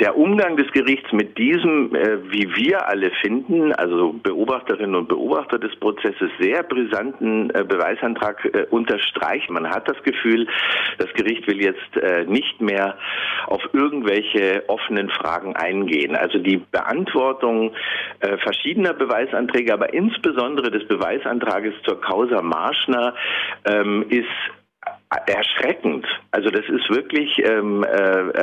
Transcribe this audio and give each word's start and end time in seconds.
der 0.00 0.16
Umgang 0.16 0.56
des 0.56 0.70
Gerichts 0.72 1.12
mit 1.12 1.36
diesem, 1.36 1.94
äh, 1.94 2.32
wie 2.32 2.48
wir 2.56 2.88
alle 2.88 3.10
finden, 3.20 3.72
also 3.74 4.14
Beobachterinnen 4.14 4.94
und 4.94 5.08
Beobachter 5.08 5.58
des 5.58 5.76
Prozesses, 5.76 6.30
sehr 6.40 6.62
brisanten 6.62 7.50
äh, 7.50 7.64
Beweisantrag 7.64 8.44
äh, 8.46 8.66
unterstreicht. 8.70 9.50
Man 9.50 9.68
hat 9.68 9.88
das 9.88 10.02
Gefühl, 10.02 10.48
das 10.98 11.12
Gericht 11.12 11.46
will 11.46 11.60
jetzt 11.62 11.96
äh, 11.96 12.24
nicht 12.24 12.60
mehr 12.62 12.96
auf 13.46 13.62
irgendwelche 13.74 14.64
offenen 14.68 15.10
Fragen 15.10 15.54
eingehen. 15.54 16.16
Also 16.16 16.38
die 16.38 16.56
Beantwortung 16.56 17.72
äh, 18.20 18.38
verschiedener 18.38 18.94
Beweisanträge, 18.94 19.74
aber 19.74 19.92
insbesondere 19.92 20.70
des 20.70 20.88
Beweisantrages 20.88 21.74
zur 21.84 22.00
Causa 22.00 22.40
Marschner 22.40 23.14
ähm, 23.66 24.06
ist 24.08 24.26
erschreckend. 25.26 26.06
Also 26.30 26.50
das 26.50 26.64
ist 26.68 26.88
wirklich, 26.88 27.38
ähm, 27.44 27.82
äh, 27.82 27.88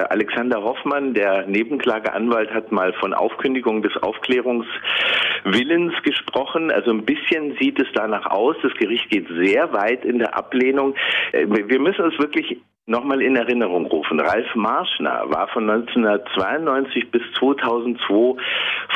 Alexander 0.10 0.62
Hoffmann, 0.62 1.14
der 1.14 1.48
Nebenklageanwalt, 1.48 2.54
hat 2.54 2.72
mal 2.72 2.94
von 2.94 3.14
Aufkündigung 3.14 3.82
des 3.82 3.96
Aufklärungswillens 3.98 5.94
gesprochen. 6.04 6.70
Also 6.70 6.92
ein 6.92 7.06
bisschen 7.06 7.56
sieht 7.60 7.80
es 7.80 7.88
danach 7.94 8.26
aus. 8.26 8.58
Das 8.64 8.74
Gericht 8.74 9.10
geht 9.10 9.28
sehr 9.42 9.72
weit 9.72 10.04
in 10.04 10.20
der 10.20 10.36
Ablehnung. 10.36 10.96
Äh, 11.32 11.48
wir 11.48 11.80
müssen 11.80 12.02
uns 12.02 12.18
wirklich 12.20 12.58
nochmal 12.88 13.22
in 13.22 13.36
Erinnerung 13.36 13.86
rufen. 13.86 14.20
Ralf 14.20 14.56
Marschner 14.56 15.24
war 15.26 15.48
von 15.50 15.70
1992 15.70 17.12
bis 17.12 17.22
2002 17.38 18.42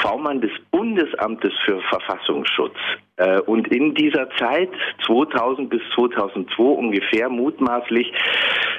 V-Mann 0.01 0.41
des 0.41 0.51
Bundesamtes 0.71 1.53
für 1.65 1.79
Verfassungsschutz. 1.81 2.75
Äh, 3.17 3.41
und 3.41 3.67
in 3.67 3.93
dieser 3.93 4.29
Zeit, 4.37 4.69
2000 5.05 5.69
bis 5.69 5.81
2002 5.93 6.63
ungefähr 6.63 7.29
mutmaßlich, 7.29 8.11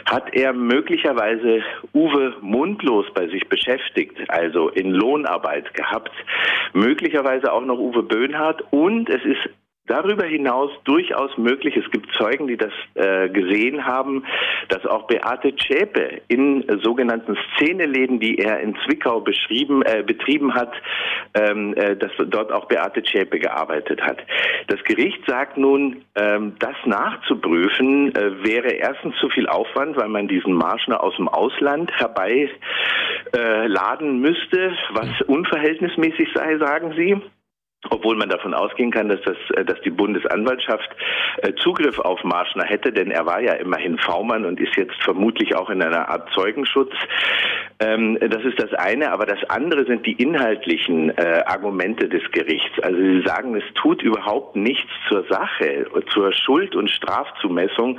hat 0.06 0.34
er 0.34 0.53
möglicherweise 0.53 1.62
Uwe 1.95 2.34
Mundlos 2.41 3.06
bei 3.15 3.29
sich 3.29 3.47
beschäftigt, 3.48 4.19
also 4.29 4.70
in 4.70 4.91
Lohnarbeit 4.91 5.73
gehabt, 5.75 6.11
möglicherweise 6.73 7.53
auch 7.53 7.65
noch 7.65 7.78
Uwe 7.78 8.03
Böhnhardt 8.03 8.65
und 8.70 9.09
es 9.11 9.25
ist 9.25 9.48
darüber 9.86 10.25
hinaus 10.25 10.70
durchaus 10.84 11.36
möglich, 11.36 11.77
es 11.77 11.91
gibt 11.91 12.14
Zeugen, 12.14 12.47
die 12.47 12.56
das 12.56 12.72
äh, 12.94 13.28
gesehen 13.28 13.84
haben, 13.84 14.25
dass 14.69 14.86
auch 14.86 15.06
Beate 15.06 15.55
Zschäpe 15.56 16.22
in 16.28 16.69
äh, 16.69 16.78
sogenannten 16.83 17.36
Szeneläden, 17.56 18.20
die 18.20 18.38
er 18.38 18.60
in 18.60 18.77
Zwickau 18.86 19.20
beschrieben, 19.20 19.83
äh, 19.83 20.03
betrieben 20.03 20.55
hat, 20.55 20.72
ähm, 21.34 21.75
äh, 21.75 21.97
dass 21.97 22.12
dort 22.28 22.53
auch 22.53 22.66
Beate 22.66 23.03
Zschäpe 23.03 23.41
gearbeitet 23.41 24.00
hat. 24.03 24.19
Das 24.69 24.83
Gericht 24.84 25.27
sagt 25.27 25.58
nun, 25.58 26.05
ähm, 26.14 26.55
das 26.60 26.77
nachzuprüfen 26.84 28.14
äh, 28.14 28.44
wäre 28.44 28.70
erstens 28.72 29.16
zu 29.16 29.28
viel 29.30 29.48
Aufwand, 29.48 29.97
weil 29.97 30.08
man 30.08 30.28
diesen 30.28 30.53
Marschner 30.53 31.03
aus 31.03 31.16
dem 31.16 31.27
Ausland 31.28 31.91
herbeiladen 31.92 32.55
äh, 33.34 34.28
müsste, 34.28 34.77
was 34.92 35.08
unverhältnismäßig 35.27 36.28
sei, 36.34 36.56
sagen 36.58 36.94
sie 36.97 37.20
obwohl 37.91 38.16
man 38.16 38.28
davon 38.28 38.55
ausgehen 38.55 38.91
kann, 38.91 39.08
dass, 39.08 39.20
das, 39.22 39.36
äh, 39.56 39.64
dass 39.64 39.80
die 39.83 39.91
Bundesanwaltschaft 39.91 40.88
äh, 41.38 41.52
Zugriff 41.55 41.98
auf 41.98 42.22
Marschner 42.25 42.64
hätte, 42.64 42.92
denn 42.92 43.11
er 43.11 43.27
war 43.27 43.41
ja 43.41 43.55
immerhin 43.55 43.98
V-Mann 43.98 44.44
und 44.44 44.61
ist 44.61 44.77
jetzt 44.77 44.94
vermutlich 45.02 45.55
auch 45.56 45.70
in 45.70 45.83
einer 45.83 46.08
Art 46.08 46.30
Zeugenschutz. 46.33 46.92
Ähm, 47.83 48.19
das 48.20 48.44
ist 48.44 48.62
das 48.62 48.72
eine, 48.75 49.12
aber 49.12 49.27
das 49.27 49.38
andere 49.48 49.84
sind 49.84 50.06
die 50.06 50.12
inhaltlichen 50.12 51.11
äh, 51.16 51.42
Argumente 51.47 52.08
des 52.08 52.22
Gerichts. 52.30 52.78
Also 52.83 52.98
Sie 52.98 53.22
sagen, 53.27 53.56
es 53.56 53.64
tut 53.75 54.02
überhaupt 54.02 54.56
nichts 54.56 54.91
zur 55.08 55.25
Sache, 55.28 55.86
zur 56.12 56.33
Schuld- 56.33 56.77
und 56.77 56.91
Strafzumessung, 56.91 57.98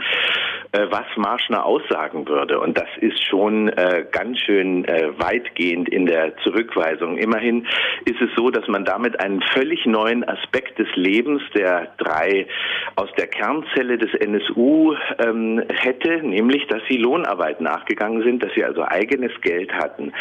was 0.71 1.05
Marschner 1.17 1.65
aussagen 1.65 2.27
würde. 2.27 2.59
Und 2.59 2.77
das 2.77 2.87
ist 2.99 3.23
schon 3.23 3.71
ganz 4.11 4.39
schön 4.39 4.85
weitgehend 4.85 5.89
in 5.89 6.05
der 6.05 6.35
Zurückweisung. 6.37 7.17
Immerhin 7.17 7.67
ist 8.05 8.21
es 8.21 8.29
so, 8.35 8.49
dass 8.49 8.67
man 8.67 8.85
damit 8.85 9.19
einen 9.19 9.41
völlig 9.53 9.85
neuen 9.85 10.27
Aspekt 10.27 10.79
des 10.79 10.87
Lebens 10.95 11.41
der 11.55 11.93
drei 11.97 12.47
aus 12.95 13.09
der 13.17 13.27
Kernzelle 13.27 13.97
des 13.97 14.13
NSU 14.13 14.95
ähm, 15.19 15.61
hätte, 15.69 16.23
nämlich 16.23 16.67
dass 16.67 16.81
sie 16.89 16.97
Lohnarbeit 16.97 17.61
nachgegangen 17.61 18.23
sind, 18.23 18.43
dass 18.43 18.53
sie 18.53 18.63
also 18.63 18.83
eigenes 18.83 19.31
Geld 19.41 19.72
hatten. 19.73 20.13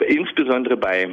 Insbesondere 0.00 0.76
bei 0.76 1.08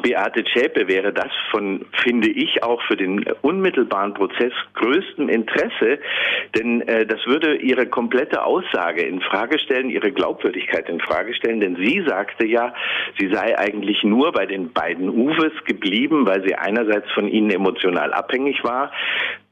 Beate 0.00 0.44
Zschäpe 0.44 0.88
wäre 0.88 1.12
das 1.12 1.30
von, 1.50 1.84
finde 2.02 2.28
ich, 2.28 2.62
auch 2.62 2.80
für 2.82 2.96
den 2.96 3.24
unmittelbaren 3.42 4.14
Prozess 4.14 4.52
größtem 4.74 5.28
Interesse, 5.28 5.98
denn 6.56 6.80
äh, 6.82 7.04
das 7.04 7.26
würde 7.26 7.56
ihre 7.56 7.86
komplette 7.86 8.44
Aussage 8.44 9.02
in 9.02 9.20
Frage 9.20 9.58
stellen, 9.58 9.90
ihre 9.90 10.12
Glaubwürdigkeit 10.12 10.88
in 10.88 11.00
Frage 11.00 11.34
stellen, 11.34 11.60
denn 11.60 11.76
sie 11.76 12.02
sagte 12.06 12.46
ja, 12.46 12.74
sie 13.18 13.28
sei 13.32 13.58
eigentlich 13.58 14.02
nur 14.02 14.32
bei 14.32 14.46
den 14.46 14.72
beiden 14.72 15.10
Uwes 15.10 15.52
geblieben, 15.66 16.26
weil 16.26 16.42
sie 16.46 16.54
einerseits 16.54 17.10
von 17.12 17.28
ihnen 17.28 17.50
emotional 17.50 18.12
abhängig 18.12 18.64
war, 18.64 18.92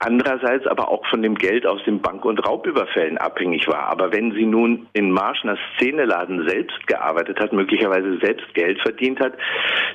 andererseits 0.01 0.67
aber 0.67 0.89
auch 0.89 1.07
von 1.07 1.23
dem 1.23 1.35
Geld 1.35 1.67
aus 1.67 1.83
den 1.85 2.01
Bank- 2.01 2.25
und 2.25 2.39
Raubüberfällen 2.47 3.19
abhängig 3.19 3.69
war. 3.69 3.89
Aber 3.89 4.13
wenn 4.13 4.33
sie 4.33 4.47
nun 4.47 4.87
in 4.95 5.11
Marschners 5.11 5.59
Szeneladen 5.77 6.49
selbst 6.49 6.87
gearbeitet 6.87 7.39
hat, 7.39 7.53
möglicherweise 7.53 8.19
selbst 8.19 8.53
Geld 8.55 8.81
verdient 8.81 9.21
hat, 9.21 9.35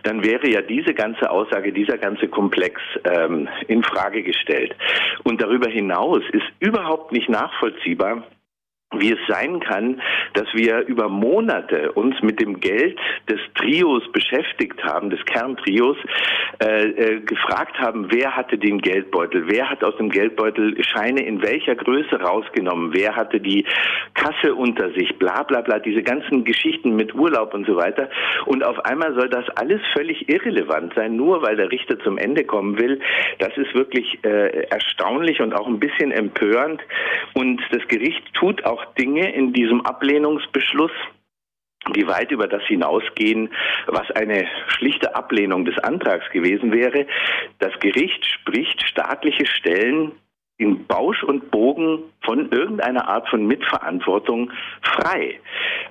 dann 0.03 0.23
wäre 0.23 0.47
ja 0.47 0.61
diese 0.61 0.93
ganze 0.93 1.29
Aussage, 1.29 1.73
dieser 1.73 1.97
ganze 1.97 2.27
Komplex 2.27 2.79
ähm, 3.03 3.49
in 3.67 3.83
Frage 3.83 4.21
gestellt. 4.21 4.75
Und 5.23 5.41
darüber 5.41 5.69
hinaus 5.69 6.21
ist 6.31 6.45
überhaupt 6.59 7.11
nicht 7.11 7.27
nachvollziehbar, 7.27 8.23
wie 8.99 9.11
es 9.11 9.19
sein 9.27 9.59
kann, 9.59 10.01
dass 10.33 10.47
wir 10.53 10.85
über 10.87 11.09
Monate 11.09 11.91
uns 11.93 12.21
mit 12.21 12.39
dem 12.39 12.59
Geld 12.59 12.97
des 13.29 13.39
Trios 13.55 14.03
beschäftigt 14.11 14.83
haben, 14.83 15.09
des 15.09 15.23
Kerntrios, 15.25 15.97
äh, 16.63 16.85
äh, 16.89 17.19
gefragt 17.21 17.77
haben, 17.79 18.07
wer 18.11 18.35
hatte 18.35 18.57
den 18.57 18.79
Geldbeutel, 18.79 19.45
wer 19.47 19.69
hat 19.69 19.83
aus 19.83 19.95
dem 19.97 20.09
Geldbeutel 20.09 20.75
Scheine 20.83 21.25
in 21.25 21.41
welcher 21.41 21.75
Größe 21.75 22.19
rausgenommen, 22.19 22.93
wer 22.93 23.15
hatte 23.15 23.39
die 23.39 23.65
Kasse 24.13 24.53
unter 24.55 24.91
sich, 24.91 25.17
bla 25.17 25.43
bla 25.43 25.61
bla, 25.61 25.79
diese 25.79 26.03
ganzen 26.03 26.43
Geschichten 26.43 26.95
mit 26.95 27.13
Urlaub 27.13 27.53
und 27.53 27.65
so 27.65 27.75
weiter. 27.75 28.09
Und 28.45 28.63
auf 28.63 28.79
einmal 28.85 29.13
soll 29.15 29.29
das 29.29 29.45
alles 29.55 29.81
völlig 29.93 30.29
irrelevant 30.29 30.93
sein, 30.95 31.15
nur 31.15 31.41
weil 31.41 31.55
der 31.55 31.71
Richter 31.71 31.99
zum 31.99 32.17
Ende 32.17 32.43
kommen 32.43 32.79
will. 32.79 32.99
Das 33.39 33.55
ist 33.57 33.73
wirklich 33.73 34.19
äh, 34.23 34.67
erstaunlich 34.69 35.41
und 35.41 35.53
auch 35.53 35.67
ein 35.67 35.79
bisschen 35.79 36.11
empörend. 36.11 36.81
Und 37.33 37.61
das 37.71 37.87
Gericht 37.87 38.23
tut 38.33 38.65
auch 38.65 38.84
Dinge 38.97 39.33
in 39.33 39.53
diesem 39.53 39.85
Ablehnungsbeschluss, 39.85 40.91
die 41.95 42.07
weit 42.07 42.31
über 42.31 42.47
das 42.47 42.63
hinausgehen, 42.63 43.49
was 43.87 44.09
eine 44.11 44.47
schlichte 44.67 45.15
Ablehnung 45.15 45.65
des 45.65 45.77
Antrags 45.79 46.29
gewesen 46.31 46.71
wäre. 46.71 47.05
Das 47.59 47.77
Gericht 47.79 48.25
spricht 48.25 48.81
staatliche 48.81 49.45
Stellen 49.45 50.13
in 50.57 50.87
Bausch 50.87 51.21
und 51.23 51.51
Bogen 51.51 52.03
von 52.23 52.49
irgendeiner 52.51 53.07
Art 53.09 53.27
von 53.27 53.45
Mitverantwortung 53.45 54.51
frei. 54.81 55.39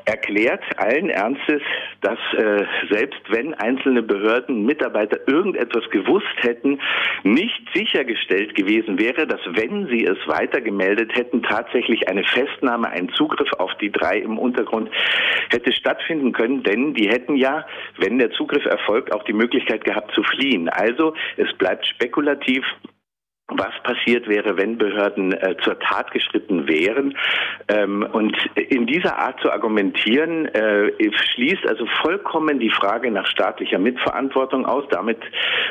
Erklärt 0.07 0.63
allen 0.79 1.11
Ernstes, 1.11 1.61
dass 2.01 2.19
äh, 2.37 2.65
selbst 2.91 3.21
wenn 3.29 3.55
einzelne 3.55 4.03
Behörden, 4.03 4.65
Mitarbeiter 4.65 5.19
irgendetwas 5.29 5.89
gewusst 5.91 6.27
hätten, 6.39 6.81
nicht 7.25 7.61
sichergestellt 7.75 8.55
gewesen 8.55 8.99
wäre, 8.99 9.27
dass 9.27 9.41
wenn 9.47 9.87
sie 9.89 10.05
es 10.05 10.19
weitergemeldet 10.27 11.15
hätten, 11.15 11.43
tatsächlich 11.43 12.09
eine 12.09 12.25
Festnahme, 12.25 12.89
ein 12.89 13.11
Zugriff 13.11 13.53
auf 13.59 13.75
die 13.81 13.93
drei 13.93 14.19
im 14.19 14.39
Untergrund 14.39 14.91
hätte 15.51 15.73
stattfinden 15.73 16.33
können, 16.33 16.63
denn 16.63 16.95
die 16.95 17.09
hätten 17.09 17.37
ja, 17.37 17.67
wenn 17.99 18.19
der 18.19 18.31
Zugriff 18.31 18.65
erfolgt, 18.65 19.13
auch 19.13 19.25
die 19.25 19.33
Möglichkeit 19.35 19.85
gehabt 19.85 20.15
zu 20.15 20.23
fliehen. 20.23 20.69
Also 20.71 21.15
es 21.37 21.53
bleibt 21.59 21.87
spekulativ, 21.87 22.65
was 23.59 23.73
passiert 23.83 24.29
wäre, 24.29 24.57
wenn 24.57 24.79
Behörden 24.79 25.33
äh, 25.33 25.57
zur 25.63 25.79
Tat 25.79 26.11
geschritten 26.11 26.69
wären. 26.69 27.17
Ähm, 27.69 28.07
und 28.13 28.37
in 28.55 28.87
dieser 28.87 29.19
Art 29.19 29.41
zu 29.41 29.51
argumentieren, 29.51 30.47
äh, 30.47 30.93
schließt 31.35 31.67
also 31.67 31.87
vollkommen 32.03 32.59
die 32.59 32.71
Frage 32.71 33.11
nach 33.11 33.27
staatlicher 33.27 33.79
Mitverantwortung 33.79 34.67
aus. 34.67 34.85
Damit 34.91 35.19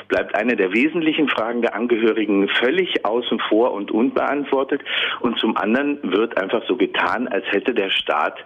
bleibt 0.08 0.36
eine 0.36 0.56
der 0.56 0.74
wesentlichen 0.74 1.28
Fragen 1.28 1.62
der 1.62 1.76
Angehörigen 1.76 2.50
völlig 2.50 3.06
außen 3.06 3.40
vor 3.50 3.74
und 3.74 3.92
unbeantwortet. 3.92 4.82
Und 5.20 5.38
zum 5.40 5.58
anderen 5.58 6.00
wird 6.04 6.38
einfach 6.38 6.64
so 6.68 6.76
getan, 6.76 7.28
als 7.28 7.46
hätte 7.52 7.74
der 7.74 7.90
Staat, 7.90 8.38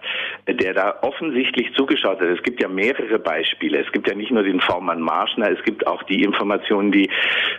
äh, 0.46 0.54
der 0.54 0.74
da 0.74 0.98
offensichtlich 1.02 1.72
zugeschaut 1.74 2.20
hat. 2.20 2.28
Es 2.28 2.42
gibt 2.42 2.62
ja 2.62 2.68
mehrere 2.68 3.18
Beispiele. 3.18 3.78
Es 3.78 3.92
gibt 3.92 4.08
ja 4.08 4.14
nicht 4.14 4.30
nur 4.30 4.42
den 4.42 4.60
V-Mann 4.60 5.00
Marschner, 5.00 5.50
es 5.50 5.62
gibt 5.64 5.86
auch 5.86 6.02
die 6.04 6.22
Informationen, 6.22 6.92
die 6.92 7.08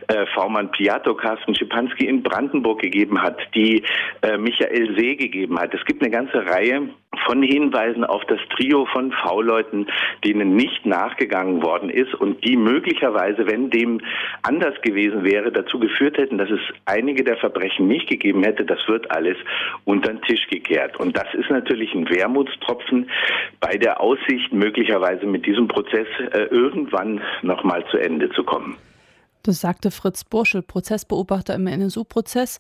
äh, 0.08 0.26
V-Mann 0.34 0.72
Piato 0.72 1.14
Carsten 1.16 1.56
Schipanski 1.70 2.06
in 2.06 2.24
Brandenburg 2.24 2.82
gegeben 2.82 3.22
hat, 3.22 3.38
die 3.54 3.84
äh, 4.22 4.38
Michael 4.38 4.96
See 4.98 5.16
gegeben 5.16 5.60
hat. 5.60 5.74
Es 5.74 5.86
gibt 5.86 6.02
eine 6.02 6.12
ganze 6.12 6.46
Reihe 6.46 6.90
von 7.26 7.44
Hinweisen 7.44 8.04
auf 8.04 8.24
das 8.26 8.40
Trio 8.56 8.86
von 8.86 9.12
V-Leuten, 9.12 9.88
denen 10.24 10.56
nicht 10.56 10.86
nachgegangen 10.86 11.62
worden 11.62 11.90
ist 11.90 12.14
und 12.16 12.44
die 12.44 12.56
möglicherweise, 12.56 13.46
wenn 13.48 13.70
dem 13.70 14.02
anders 14.44 14.80
gewesen 14.82 15.24
wäre, 15.24 15.52
dazu 15.52 15.80
geführt 15.80 16.18
hätten, 16.18 16.38
dass 16.38 16.50
es 16.50 16.60
einige 16.86 17.24
der 17.24 17.38
Verbrechen 17.38 17.88
nicht 17.88 18.10
gegeben 18.10 18.44
hätte. 18.44 18.66
Das 18.66 18.80
wird 18.88 19.12
alles 19.12 19.38
unter 19.86 20.14
den 20.14 20.22
Tisch 20.24 20.48
gekehrt. 20.48 21.00
Und 21.00 21.18
das 21.18 21.32
ist 21.34 21.50
natürlich 21.50 21.94
ein 21.94 22.10
Wermutstropfen 22.10 23.10
bei 23.60 23.78
der 23.78 24.02
Aussicht, 24.02 24.52
möglicherweise 24.54 25.26
mit 25.26 25.46
diesem 25.46 25.68
Prozess 25.68 26.08
äh, 26.32 26.44
irgendwann 26.46 27.22
nochmal 27.42 27.86
zu 27.92 27.98
Ende 27.98 28.30
zu 28.32 28.44
kommen. 28.44 28.78
Das 29.44 29.62
sagte 29.62 29.90
Fritz 29.90 30.26
Burschel, 30.26 30.62
Prozessbeobachter 30.62 31.56
im 31.56 31.66
NSU-Prozess. 31.66 32.60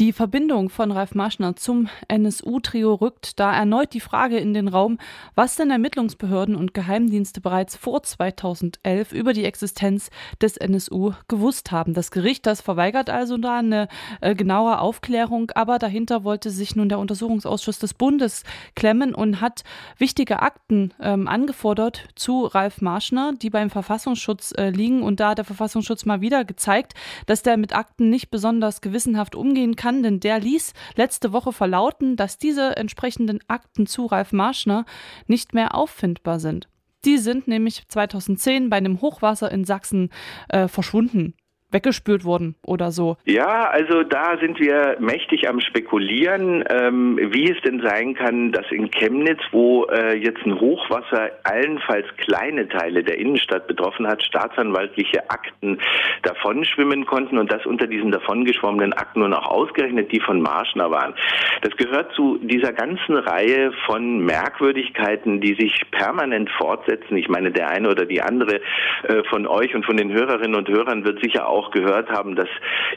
Die 0.00 0.12
Verbindung 0.12 0.70
von 0.70 0.90
Ralf 0.90 1.14
Marschner 1.14 1.54
zum 1.54 1.88
NSU-Trio 2.08 2.94
rückt 2.94 3.38
da 3.38 3.54
erneut 3.54 3.94
die 3.94 4.00
Frage 4.00 4.38
in 4.38 4.52
den 4.52 4.66
Raum, 4.66 4.98
was 5.36 5.54
denn 5.54 5.70
Ermittlungsbehörden 5.70 6.56
und 6.56 6.74
Geheimdienste 6.74 7.40
bereits 7.40 7.76
vor 7.76 8.02
2011 8.02 9.12
über 9.12 9.34
die 9.34 9.44
Existenz 9.44 10.10
des 10.42 10.56
NSU 10.56 11.12
gewusst 11.28 11.70
haben. 11.70 11.94
Das 11.94 12.10
Gericht, 12.10 12.44
das 12.46 12.60
verweigert 12.60 13.08
also 13.08 13.36
da 13.36 13.58
eine 13.58 13.86
äh, 14.20 14.34
genaue 14.34 14.80
Aufklärung, 14.80 15.52
aber 15.54 15.78
dahinter 15.78 16.24
wollte 16.24 16.50
sich 16.50 16.74
nun 16.74 16.88
der 16.88 16.98
Untersuchungsausschuss 16.98 17.78
des 17.78 17.94
Bundes 17.94 18.42
klemmen 18.74 19.14
und 19.14 19.40
hat 19.40 19.62
wichtige 19.96 20.42
Akten 20.42 20.92
ähm, 21.00 21.28
angefordert 21.28 22.08
zu 22.16 22.46
Ralf 22.46 22.80
Marschner, 22.80 23.32
die 23.40 23.50
beim 23.50 23.70
Verfassungsschutz 23.70 24.52
äh, 24.58 24.70
liegen 24.70 25.02
und 25.02 25.20
da 25.20 25.36
der 25.36 25.44
Verfassungsschutz 25.44 26.04
mal 26.04 26.15
mal 26.16 26.20
wieder 26.20 26.44
gezeigt, 26.44 26.94
dass 27.26 27.42
der 27.42 27.56
mit 27.56 27.74
Akten 27.74 28.10
nicht 28.10 28.30
besonders 28.30 28.80
gewissenhaft 28.80 29.34
umgehen 29.34 29.76
kann, 29.76 30.02
denn 30.02 30.20
der 30.20 30.38
ließ 30.38 30.72
letzte 30.96 31.32
Woche 31.32 31.52
verlauten, 31.52 32.16
dass 32.16 32.38
diese 32.38 32.76
entsprechenden 32.76 33.40
Akten 33.48 33.86
zu 33.86 34.06
Ralf 34.06 34.32
Marschner 34.32 34.84
nicht 35.26 35.54
mehr 35.54 35.74
auffindbar 35.74 36.40
sind. 36.40 36.68
Die 37.04 37.18
sind 37.18 37.46
nämlich 37.46 37.86
2010 37.88 38.70
bei 38.70 38.78
einem 38.78 39.00
Hochwasser 39.00 39.50
in 39.50 39.64
Sachsen 39.64 40.10
äh, 40.48 40.66
verschwunden 40.66 41.34
weggespült 41.70 42.24
wurden 42.24 42.54
oder 42.64 42.90
so. 42.90 43.16
Ja, 43.24 43.68
also 43.68 44.02
da 44.02 44.38
sind 44.38 44.60
wir 44.60 44.96
mächtig 45.00 45.48
am 45.48 45.60
Spekulieren, 45.60 46.64
ähm, 46.68 47.18
wie 47.32 47.50
es 47.50 47.60
denn 47.62 47.80
sein 47.80 48.14
kann, 48.14 48.52
dass 48.52 48.66
in 48.70 48.90
Chemnitz, 48.90 49.40
wo 49.50 49.84
äh, 49.86 50.16
jetzt 50.16 50.44
ein 50.46 50.60
Hochwasser 50.60 51.30
allenfalls 51.42 52.06
kleine 52.18 52.68
Teile 52.68 53.02
der 53.02 53.18
Innenstadt 53.18 53.66
betroffen 53.66 54.06
hat, 54.06 54.22
staatsanwaltliche 54.22 55.28
Akten 55.28 55.78
davonschwimmen 56.22 57.04
konnten 57.06 57.38
und 57.38 57.52
das 57.52 57.66
unter 57.66 57.86
diesen 57.86 58.12
davongeschwommenen 58.12 58.92
Akten 58.92 59.20
nur 59.20 59.28
noch 59.28 59.46
ausgerechnet 59.46 60.12
die 60.12 60.20
von 60.20 60.40
Marschner 60.40 60.90
waren. 60.90 61.14
Das 61.62 61.76
gehört 61.76 62.12
zu 62.12 62.38
dieser 62.38 62.72
ganzen 62.72 63.16
Reihe 63.16 63.72
von 63.86 64.20
Merkwürdigkeiten, 64.20 65.40
die 65.40 65.54
sich 65.54 65.82
permanent 65.90 66.50
fortsetzen. 66.50 67.16
Ich 67.16 67.28
meine, 67.28 67.50
der 67.50 67.70
eine 67.70 67.90
oder 67.90 68.06
die 68.06 68.22
andere 68.22 68.60
äh, 69.02 69.24
von 69.28 69.46
euch 69.46 69.74
und 69.74 69.84
von 69.84 69.96
den 69.96 70.12
Hörerinnen 70.12 70.54
und 70.54 70.68
Hörern 70.68 71.04
wird 71.04 71.22
sicher 71.22 71.48
auch 71.48 71.65
auch 71.66 71.70
gehört 71.70 72.10
haben, 72.10 72.36
dass 72.36 72.48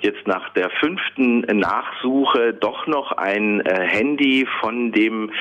jetzt 0.02 0.28
nach 0.28 0.50
der 0.54 0.70
fünften 0.80 1.42
Nachsuche 1.42 2.54
doch 2.54 2.88
noch 2.88 3.12
ein 3.14 3.62
äh, 3.62 3.88
Handy 3.88 4.48
von 4.62 4.92
dem 4.92 5.32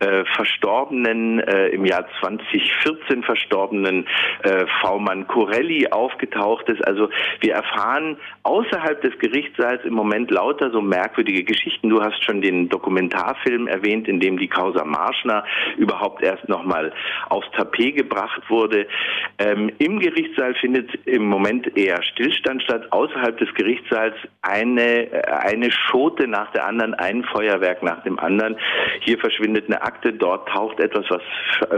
äh, 0.00 0.24
verstorbenen, 0.36 1.40
äh, 1.40 1.68
im 1.68 1.84
Jahr 1.84 2.06
2014 2.20 3.22
verstorbenen 3.22 4.06
äh, 4.42 4.66
V-Mann 4.80 5.26
Corelli 5.26 5.88
aufgetaucht 5.88 6.68
ist. 6.68 6.86
Also 6.86 7.08
wir 7.40 7.54
erfahren 7.54 8.16
außerhalb 8.42 9.00
des 9.02 9.18
Gerichtssaals 9.18 9.84
im 9.84 9.94
Moment 9.94 10.30
lauter 10.30 10.70
so 10.70 10.80
merkwürdige 10.80 11.44
Geschichten. 11.44 11.88
Du 11.88 12.02
hast 12.02 12.22
schon 12.24 12.40
den 12.40 12.68
Dokumentarfilm 12.68 13.66
erwähnt, 13.66 14.08
in 14.08 14.20
dem 14.20 14.38
die 14.38 14.48
Causa 14.48 14.84
Marschner 14.84 15.44
überhaupt 15.76 16.22
erst 16.22 16.48
nochmal 16.48 16.92
aufs 17.28 17.50
Tapet 17.52 17.96
gebracht 17.96 18.42
wurde. 18.48 18.86
Ähm, 19.38 19.70
Im 19.78 19.98
Gerichtssaal 19.98 20.54
findet 20.54 20.90
im 21.06 21.26
Moment 21.26 21.76
eher 21.76 22.02
Stillstand 22.02 22.62
statt 22.68 22.92
außerhalb 22.92 23.38
des 23.38 23.52
Gerichtssaals 23.54 24.14
eine, 24.42 25.10
äh, 25.10 25.22
eine 25.22 25.70
Schote 25.70 26.28
nach 26.28 26.52
der 26.52 26.66
anderen, 26.66 26.94
ein 26.94 27.24
Feuerwerk 27.24 27.82
nach 27.82 28.02
dem 28.02 28.18
anderen. 28.18 28.56
Hier 29.00 29.18
verschwindet 29.18 29.66
eine 29.66 29.80
Akte, 29.82 30.12
dort 30.12 30.48
taucht 30.48 30.78
etwas, 30.80 31.06
was 31.08 31.22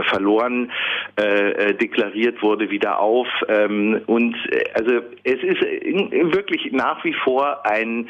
verloren 0.07 0.71
äh, 1.19 1.51
äh, 1.51 1.73
deklariert 1.73 2.41
wurde, 2.41 2.69
wieder 2.69 2.99
auf. 2.99 3.27
Ähm, 3.47 4.01
und 4.07 4.35
äh, 4.51 4.63
also 4.73 5.01
es 5.23 5.41
ist 5.41 5.61
wirklich 5.61 6.71
nach 6.71 7.03
wie 7.03 7.13
vor 7.13 7.65
ein, 7.65 8.09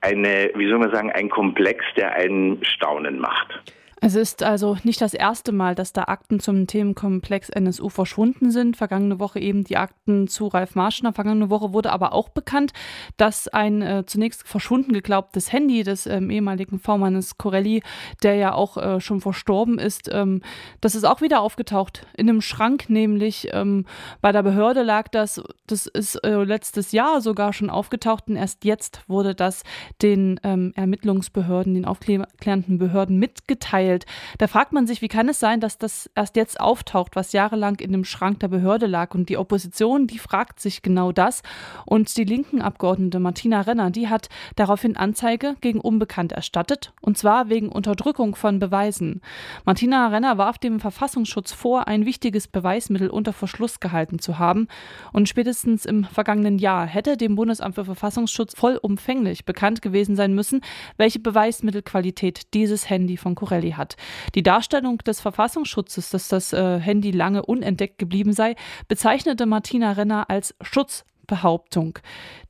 eine, 0.00 0.50
wie 0.54 0.68
soll 0.68 0.78
man 0.78 0.92
sagen, 0.92 1.12
ein 1.12 1.28
Komplex, 1.28 1.84
der 1.96 2.14
einen 2.14 2.64
Staunen 2.64 3.20
macht. 3.20 3.60
Es 4.00 4.14
ist 4.14 4.42
also 4.42 4.76
nicht 4.84 5.00
das 5.00 5.12
erste 5.12 5.50
Mal, 5.50 5.74
dass 5.74 5.92
da 5.92 6.04
Akten 6.04 6.38
zum 6.38 6.66
Themenkomplex 6.66 7.48
NSU 7.48 7.88
verschwunden 7.88 8.50
sind. 8.52 8.76
Vergangene 8.76 9.18
Woche 9.18 9.40
eben 9.40 9.64
die 9.64 9.76
Akten 9.76 10.28
zu 10.28 10.46
Ralf 10.46 10.76
Marschner. 10.76 11.12
Vergangene 11.12 11.50
Woche 11.50 11.72
wurde 11.72 11.92
aber 11.92 12.12
auch 12.12 12.28
bekannt, 12.28 12.72
dass 13.16 13.48
ein 13.48 13.82
äh, 13.82 14.04
zunächst 14.06 14.46
verschwunden 14.46 14.92
geglaubtes 14.92 15.52
Handy 15.52 15.82
des 15.82 16.06
ähm, 16.06 16.30
ehemaligen 16.30 16.78
V-Mannes 16.78 17.38
Corelli, 17.38 17.82
der 18.22 18.36
ja 18.36 18.52
auch 18.52 18.76
äh, 18.76 19.00
schon 19.00 19.20
verstorben 19.20 19.78
ist, 19.78 20.08
ähm, 20.12 20.42
das 20.80 20.94
ist 20.94 21.04
auch 21.04 21.20
wieder 21.20 21.40
aufgetaucht. 21.40 22.06
In 22.16 22.28
einem 22.28 22.40
Schrank 22.40 22.88
nämlich. 22.88 23.48
Ähm, 23.52 23.84
bei 24.20 24.32
der 24.32 24.42
Behörde 24.42 24.82
lag 24.82 25.08
das, 25.08 25.42
das 25.66 25.86
ist 25.86 26.16
äh, 26.16 26.44
letztes 26.44 26.92
Jahr 26.92 27.20
sogar 27.20 27.52
schon 27.52 27.70
aufgetaucht 27.70 28.28
und 28.28 28.36
erst 28.36 28.64
jetzt 28.64 29.02
wurde 29.08 29.34
das 29.34 29.64
den 30.02 30.38
ähm, 30.44 30.72
Ermittlungsbehörden, 30.76 31.74
den 31.74 31.84
aufklärenden 31.84 32.78
Behörden 32.78 33.18
mitgeteilt 33.18 33.87
erzählt. 33.88 34.06
Da 34.38 34.46
fragt 34.46 34.72
man 34.72 34.86
sich, 34.86 35.02
wie 35.02 35.08
kann 35.08 35.28
es 35.28 35.40
sein, 35.40 35.60
dass 35.60 35.78
das 35.78 36.10
erst 36.14 36.36
jetzt 36.36 36.60
auftaucht, 36.60 37.16
was 37.16 37.32
jahrelang 37.32 37.76
in 37.76 37.92
dem 37.92 38.04
Schrank 38.04 38.40
der 38.40 38.48
Behörde 38.48 38.86
lag. 38.86 39.14
Und 39.14 39.28
die 39.28 39.36
Opposition, 39.36 40.06
die 40.06 40.18
fragt 40.18 40.60
sich 40.60 40.82
genau 40.82 41.12
das. 41.12 41.42
Und 41.86 42.16
die 42.16 42.24
linken 42.24 42.60
Abgeordnete 42.60 43.18
Martina 43.18 43.62
Renner, 43.62 43.90
die 43.90 44.08
hat 44.08 44.28
daraufhin 44.56 44.96
Anzeige 44.96 45.56
gegen 45.60 45.80
Unbekannt 45.80 46.32
erstattet. 46.32 46.92
Und 47.00 47.18
zwar 47.18 47.48
wegen 47.48 47.68
Unterdrückung 47.70 48.34
von 48.34 48.58
Beweisen. 48.58 49.20
Martina 49.64 50.08
Renner 50.08 50.38
warf 50.38 50.58
dem 50.58 50.80
Verfassungsschutz 50.80 51.52
vor, 51.52 51.88
ein 51.88 52.04
wichtiges 52.04 52.48
Beweismittel 52.48 53.10
unter 53.10 53.32
Verschluss 53.32 53.80
gehalten 53.80 54.18
zu 54.18 54.38
haben. 54.38 54.68
Und 55.12 55.28
spätestens 55.28 55.84
im 55.84 56.04
vergangenen 56.04 56.58
Jahr 56.58 56.86
hätte 56.86 57.16
dem 57.16 57.34
Bundesamt 57.34 57.74
für 57.74 57.84
Verfassungsschutz 57.84 58.54
vollumfänglich 58.54 59.44
bekannt 59.44 59.82
gewesen 59.82 60.16
sein 60.16 60.34
müssen, 60.34 60.60
welche 60.96 61.18
Beweismittelqualität 61.18 62.54
dieses 62.54 62.90
Handy 62.90 63.16
von 63.16 63.34
Corelli 63.38 63.72
hat. 63.78 63.96
Die 64.34 64.42
Darstellung 64.42 64.98
des 64.98 65.20
Verfassungsschutzes, 65.20 66.10
dass 66.10 66.28
das 66.28 66.52
äh, 66.52 66.78
Handy 66.78 67.10
lange 67.10 67.46
unentdeckt 67.46 67.98
geblieben 67.98 68.32
sei, 68.32 68.56
bezeichnete 68.88 69.46
Martina 69.46 69.92
Renner 69.92 70.28
als 70.28 70.54
Schutzbehauptung. 70.60 71.98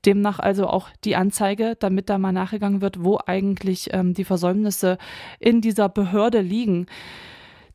Demnach 0.04 0.40
also 0.40 0.66
auch 0.66 0.88
die 1.04 1.14
Anzeige, 1.14 1.76
damit 1.78 2.08
da 2.10 2.18
mal 2.18 2.32
nachgegangen 2.32 2.80
wird, 2.80 3.04
wo 3.04 3.20
eigentlich 3.24 3.90
ähm, 3.92 4.14
die 4.14 4.24
Versäumnisse 4.24 4.98
in 5.38 5.60
dieser 5.60 5.88
Behörde 5.88 6.40
liegen. 6.40 6.86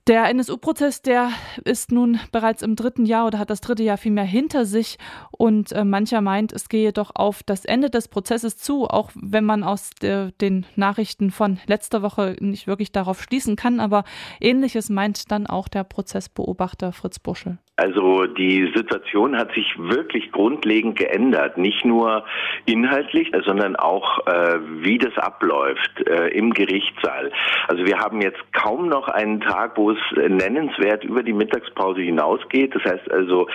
Der 0.09 0.25
NSU-Prozess, 0.25 1.01
der 1.01 1.29
ist 1.63 1.93
nun 1.93 2.19
bereits 2.33 2.61
im 2.61 2.75
dritten 2.75 3.05
Jahr 3.05 3.25
oder 3.25 3.39
hat 3.39 3.49
das 3.49 3.61
dritte 3.61 3.83
Jahr 3.83 3.97
vielmehr 3.97 4.25
hinter 4.25 4.65
sich 4.65 4.97
und 5.31 5.71
äh, 5.71 5.85
mancher 5.85 6.19
meint, 6.19 6.51
es 6.51 6.67
gehe 6.67 6.91
doch 6.91 7.11
auf 7.15 7.41
das 7.41 7.63
Ende 7.63 7.89
des 7.89 8.09
Prozesses 8.09 8.57
zu, 8.57 8.83
auch 8.83 9.11
wenn 9.15 9.45
man 9.45 9.63
aus 9.63 9.91
de, 9.91 10.31
den 10.41 10.65
Nachrichten 10.75 11.31
von 11.31 11.57
letzter 11.67 12.01
Woche 12.01 12.35
nicht 12.41 12.67
wirklich 12.67 12.91
darauf 12.91 13.21
schließen 13.21 13.55
kann, 13.55 13.79
aber 13.79 14.03
ähnliches 14.41 14.89
meint 14.89 15.31
dann 15.31 15.47
auch 15.47 15.69
der 15.69 15.85
Prozessbeobachter 15.85 16.91
Fritz 16.91 17.19
Buschel. 17.19 17.59
Also 17.75 18.27
die 18.27 18.71
Situation 18.75 19.35
hat 19.35 19.51
sich 19.53 19.73
wirklich 19.77 20.31
grundlegend 20.31 20.95
geändert, 20.99 21.57
nicht 21.57 21.83
nur 21.85 22.23
inhaltlich, 22.65 23.31
sondern 23.45 23.75
auch 23.75 24.27
äh, 24.27 24.59
wie 24.81 24.99
das 24.99 25.17
abläuft 25.17 26.07
äh, 26.07 26.27
im 26.27 26.53
Gerichtssaal. 26.53 27.31
Also 27.67 27.83
wir 27.85 27.97
haben 27.97 28.21
jetzt 28.21 28.41
kaum 28.53 28.89
noch 28.89 29.07
einen 29.07 29.41
Tag, 29.41 29.75
wo 29.75 29.92
es 29.93 30.29
nennenswert 30.29 31.03
über 31.03 31.23
die 31.23 31.33
Mittagspause 31.33 32.01
hinausgeht. 32.01 32.75
Das 32.75 32.83
heißt 32.83 33.11
also, 33.11 33.47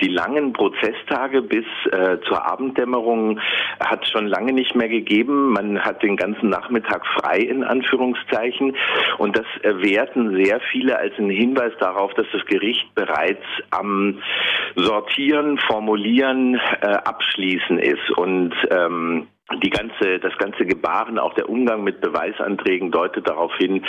die 0.00 0.08
langen 0.08 0.52
Prozesstage 0.52 1.42
bis 1.42 1.64
äh, 1.90 2.18
zur 2.26 2.44
Abenddämmerung 2.44 3.40
hat 3.80 4.06
schon 4.08 4.26
lange 4.26 4.52
nicht 4.52 4.74
mehr 4.74 4.88
gegeben. 4.88 5.52
Man 5.52 5.80
hat 5.80 6.02
den 6.02 6.16
ganzen 6.16 6.48
Nachmittag 6.48 7.06
frei 7.06 7.38
in 7.38 7.64
Anführungszeichen 7.64 8.76
und 9.18 9.36
das 9.36 9.46
werten 9.62 10.42
sehr 10.44 10.60
viele 10.70 10.98
als 10.98 11.14
einen 11.18 11.30
Hinweis 11.30 11.72
darauf, 11.78 12.12
dass 12.14 12.26
das 12.32 12.44
Gericht 12.46 12.94
bereits 12.94 13.44
am 13.70 14.18
Sortieren, 14.76 15.58
Formulieren, 15.58 16.54
äh, 16.80 16.86
Abschließen 16.86 17.78
ist. 17.78 18.10
Und 18.16 18.54
ähm, 18.70 19.28
die 19.62 19.70
ganze, 19.70 20.18
das 20.20 20.36
ganze 20.38 20.64
Gebaren, 20.64 21.18
auch 21.18 21.34
der 21.34 21.48
Umgang 21.48 21.84
mit 21.84 22.00
Beweisanträgen 22.00 22.90
deutet 22.90 23.28
darauf 23.28 23.54
hin, 23.56 23.84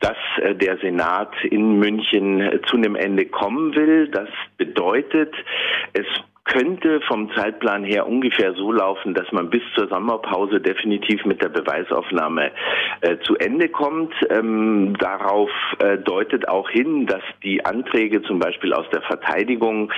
dass 0.00 0.16
äh, 0.40 0.54
der 0.54 0.78
Senat 0.78 1.32
in 1.44 1.78
München 1.78 2.60
zu 2.66 2.76
einem 2.76 2.94
Ende 2.94 3.26
kommen 3.26 3.74
will. 3.74 4.08
Das 4.08 4.28
bedeutet, 4.56 5.34
es 5.92 6.06
könnte 6.48 7.00
vom 7.02 7.30
Zeitplan 7.34 7.84
her 7.84 8.08
ungefähr 8.08 8.54
so 8.54 8.72
laufen, 8.72 9.14
dass 9.14 9.30
man 9.32 9.50
bis 9.50 9.62
zur 9.74 9.88
Sommerpause 9.88 10.60
definitiv 10.60 11.24
mit 11.26 11.42
der 11.42 11.50
Beweisaufnahme 11.50 12.50
äh, 13.02 13.18
zu 13.18 13.36
Ende 13.36 13.68
kommt. 13.68 14.14
Ähm, 14.30 14.96
darauf 14.98 15.50
äh, 15.78 15.98
deutet 15.98 16.48
auch 16.48 16.70
hin, 16.70 17.06
dass 17.06 17.22
die 17.42 17.64
Anträge 17.64 18.22
zum 18.22 18.38
Beispiel 18.38 18.72
aus 18.72 18.86
der 18.90 19.02
Verteidigung 19.02 19.92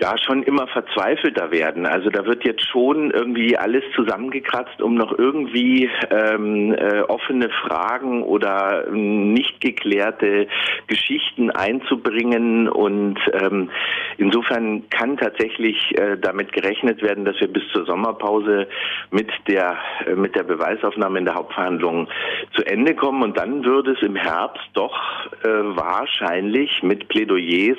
ja 0.00 0.16
schon 0.18 0.42
immer 0.42 0.66
verzweifelter 0.66 1.52
werden. 1.52 1.86
Also 1.86 2.10
da 2.10 2.26
wird 2.26 2.44
jetzt 2.44 2.68
schon 2.68 3.12
irgendwie 3.12 3.56
alles 3.56 3.84
zusammengekratzt, 3.94 4.82
um 4.82 4.96
noch 4.96 5.16
irgendwie 5.16 5.88
ähm, 6.10 6.74
äh, 6.74 7.02
offene 7.02 7.48
Fragen 7.62 8.24
oder 8.24 8.90
nicht 8.90 9.60
geklärte 9.60 10.48
Geschichten 10.88 11.50
einzubringen. 11.52 12.68
Und 12.68 13.20
ähm, 13.32 13.70
insofern 14.18 14.88
kann 14.90 15.16
tatsächlich 15.16 15.96
äh, 15.96 16.16
damit 16.18 16.52
gerechnet 16.52 17.00
werden, 17.00 17.24
dass 17.24 17.38
wir 17.38 17.48
bis 17.48 17.62
zur 17.72 17.86
Sommerpause 17.86 18.66
mit 19.12 19.30
der 19.46 19.78
äh, 20.06 20.16
mit 20.16 20.34
der 20.34 20.42
Beweisaufnahme 20.42 21.20
in 21.20 21.24
der 21.24 21.36
Hauptverhandlung 21.36 22.08
zu 22.56 22.66
Ende 22.66 22.96
kommen. 22.96 23.22
Und 23.22 23.38
dann 23.38 23.64
würde 23.64 23.92
es 23.92 24.02
im 24.02 24.16
Herbst 24.16 24.68
doch 24.72 24.98
äh, 25.44 25.48
wahrscheinlich 25.48 26.82
mit 26.82 27.06
Plädoyers 27.08 27.78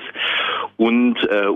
und 0.78 1.18
äh, 1.30 1.48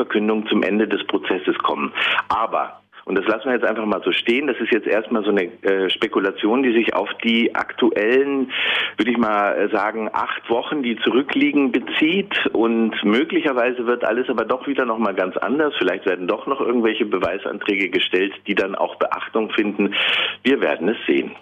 Urteilsverkündung 0.00 0.46
zum 0.48 0.62
Ende 0.62 0.88
des 0.88 1.06
Prozesses 1.06 1.56
kommen. 1.58 1.92
Aber 2.28 2.76
und 3.06 3.16
das 3.18 3.26
lassen 3.26 3.46
wir 3.46 3.54
jetzt 3.54 3.64
einfach 3.64 3.86
mal 3.86 4.02
so 4.04 4.12
stehen. 4.12 4.46
Das 4.46 4.58
ist 4.58 4.70
jetzt 4.70 4.86
erstmal 4.86 5.24
so 5.24 5.30
eine 5.30 5.44
äh, 5.62 5.90
Spekulation, 5.90 6.62
die 6.62 6.72
sich 6.72 6.94
auf 6.94 7.08
die 7.24 7.52
aktuellen, 7.56 8.52
würde 8.98 9.10
ich 9.10 9.16
mal 9.16 9.52
äh, 9.54 9.68
sagen, 9.74 10.10
acht 10.12 10.48
Wochen, 10.48 10.82
die 10.82 10.96
zurückliegen, 10.98 11.72
bezieht. 11.72 12.46
Und 12.52 13.02
möglicherweise 13.02 13.86
wird 13.86 14.04
alles 14.04 14.28
aber 14.28 14.44
doch 14.44 14.68
wieder 14.68 14.84
nochmal 14.84 15.14
ganz 15.14 15.36
anders. 15.38 15.74
Vielleicht 15.78 16.06
werden 16.06 16.28
doch 16.28 16.46
noch 16.46 16.60
irgendwelche 16.60 17.06
Beweisanträge 17.06 17.88
gestellt, 17.88 18.34
die 18.46 18.54
dann 18.54 18.76
auch 18.76 18.94
Beachtung 18.96 19.50
finden. 19.50 19.94
Wir 20.44 20.60
werden 20.60 20.90
es 20.90 20.98
sehen. 21.06 21.32